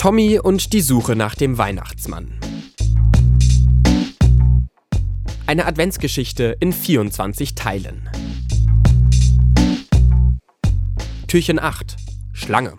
[0.00, 2.40] Tommy und die Suche nach dem Weihnachtsmann.
[5.46, 8.08] Eine Adventsgeschichte in 24 Teilen.
[11.28, 11.96] Türchen 8
[12.32, 12.76] Schlange.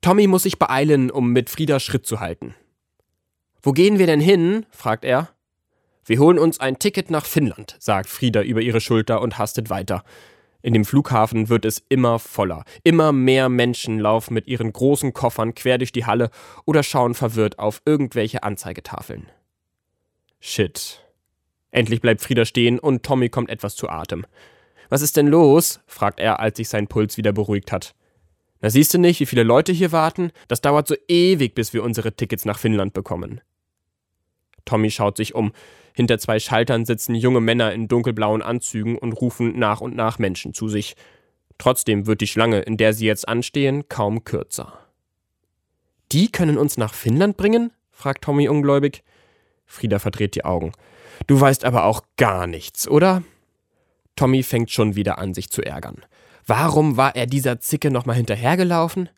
[0.00, 2.56] Tommy muss sich beeilen, um mit Frieda Schritt zu halten.
[3.62, 4.66] Wo gehen wir denn hin?
[4.72, 5.28] fragt er.
[6.10, 10.02] Wir holen uns ein Ticket nach Finnland, sagt Frieda über ihre Schulter und hastet weiter.
[10.60, 12.64] In dem Flughafen wird es immer voller.
[12.82, 16.30] Immer mehr Menschen laufen mit ihren großen Koffern quer durch die Halle
[16.64, 19.28] oder schauen verwirrt auf irgendwelche Anzeigetafeln.
[20.40, 21.00] Shit.
[21.70, 24.26] Endlich bleibt Frieda stehen und Tommy kommt etwas zu Atem.
[24.88, 25.78] Was ist denn los?
[25.86, 27.94] fragt er, als sich sein Puls wieder beruhigt hat.
[28.60, 30.32] Na siehst du nicht, wie viele Leute hier warten?
[30.48, 33.40] Das dauert so ewig, bis wir unsere Tickets nach Finnland bekommen.
[34.70, 35.50] Tommy schaut sich um.
[35.94, 40.54] Hinter zwei Schaltern sitzen junge Männer in dunkelblauen Anzügen und rufen nach und nach Menschen
[40.54, 40.94] zu sich.
[41.58, 44.78] Trotzdem wird die Schlange, in der sie jetzt anstehen, kaum kürzer.
[46.12, 47.72] Die können uns nach Finnland bringen?
[47.90, 49.02] fragt Tommy ungläubig.
[49.66, 50.70] Frieda verdreht die Augen.
[51.26, 53.24] Du weißt aber auch gar nichts, oder?
[54.14, 56.04] Tommy fängt schon wieder an, sich zu ärgern.
[56.46, 59.08] Warum war er dieser Zicke nochmal hinterhergelaufen?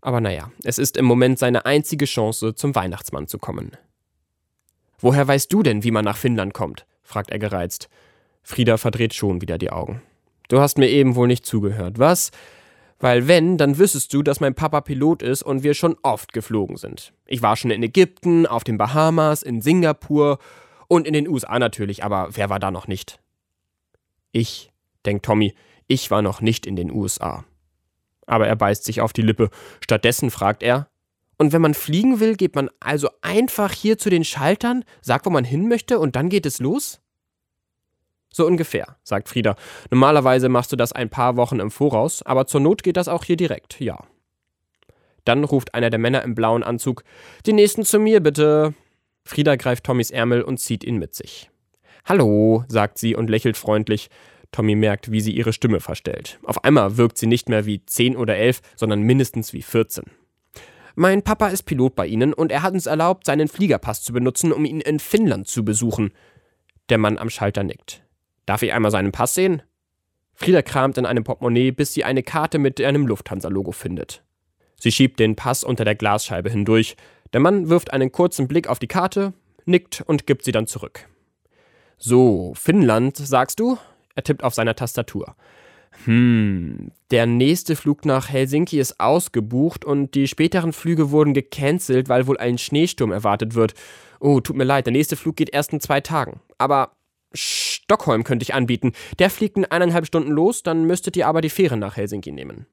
[0.00, 3.76] Aber naja, es ist im Moment seine einzige Chance, zum Weihnachtsmann zu kommen.
[5.02, 6.86] Woher weißt du denn, wie man nach Finnland kommt?
[7.02, 7.88] fragt er gereizt.
[8.42, 10.00] Frieda verdreht schon wieder die Augen.
[10.48, 12.30] Du hast mir eben wohl nicht zugehört, was?
[13.00, 16.76] Weil wenn, dann wüsstest du, dass mein Papa Pilot ist und wir schon oft geflogen
[16.76, 17.12] sind.
[17.26, 20.38] Ich war schon in Ägypten, auf den Bahamas, in Singapur
[20.86, 23.18] und in den USA natürlich, aber wer war da noch nicht?
[24.30, 24.70] Ich,
[25.04, 25.52] denkt Tommy,
[25.88, 27.44] ich war noch nicht in den USA.
[28.26, 29.50] Aber er beißt sich auf die Lippe.
[29.80, 30.88] Stattdessen fragt er,
[31.38, 35.30] und wenn man fliegen will, geht man also einfach hier zu den Schaltern, sagt, wo
[35.30, 37.00] man hin möchte und dann geht es los?
[38.32, 39.56] So ungefähr, sagt Frieda.
[39.90, 43.24] Normalerweise machst du das ein paar Wochen im Voraus, aber zur Not geht das auch
[43.24, 43.98] hier direkt, ja.
[45.24, 47.04] Dann ruft einer der Männer im blauen Anzug:
[47.46, 48.74] Die nächsten zu mir, bitte.
[49.24, 51.50] Frieda greift Tommys Ärmel und zieht ihn mit sich.
[52.04, 54.10] Hallo, sagt sie und lächelt freundlich.
[54.50, 56.38] Tommy merkt, wie sie ihre Stimme verstellt.
[56.42, 60.04] Auf einmal wirkt sie nicht mehr wie 10 oder 11, sondern mindestens wie 14.
[60.94, 64.52] Mein Papa ist Pilot bei Ihnen und er hat uns erlaubt, seinen Fliegerpass zu benutzen,
[64.52, 66.12] um ihn in Finnland zu besuchen.
[66.88, 68.02] Der Mann am Schalter nickt.
[68.46, 69.62] Darf ich einmal seinen Pass sehen?
[70.34, 74.22] Frieda kramt in einem Portemonnaie, bis sie eine Karte mit einem Lufthansa-Logo findet.
[74.78, 76.96] Sie schiebt den Pass unter der Glasscheibe hindurch.
[77.32, 79.32] Der Mann wirft einen kurzen Blick auf die Karte,
[79.64, 81.08] nickt und gibt sie dann zurück.
[81.98, 83.78] So, Finnland, sagst du?
[84.14, 85.36] Er tippt auf seiner Tastatur.
[86.04, 92.26] Hm, der nächste Flug nach Helsinki ist ausgebucht und die späteren Flüge wurden gecancelt, weil
[92.26, 93.74] wohl ein Schneesturm erwartet wird.
[94.18, 96.40] Oh, tut mir leid, der nächste Flug geht erst in zwei Tagen.
[96.58, 96.92] Aber
[97.34, 98.92] Stockholm könnte ich anbieten.
[99.18, 102.66] Der fliegt in eineinhalb Stunden los, dann müsstet ihr aber die Fähre nach Helsinki nehmen.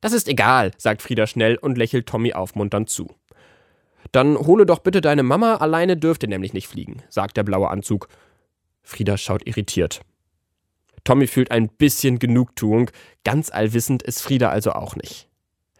[0.00, 3.14] Das ist egal, sagt Frieda schnell und lächelt Tommy aufmunternd zu.
[4.10, 8.08] Dann hole doch bitte deine Mama, alleine dürfte nämlich nicht fliegen, sagt der blaue Anzug.
[8.82, 10.02] Frieda schaut irritiert.
[11.04, 12.90] Tommy fühlt ein bisschen Genugtuung,
[13.24, 15.28] ganz allwissend ist Frieda also auch nicht.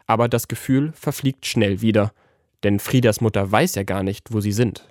[0.07, 2.13] Aber das Gefühl verfliegt schnell wieder,
[2.65, 4.89] denn Friedas Mutter weiß ja gar nicht, wo sie sind.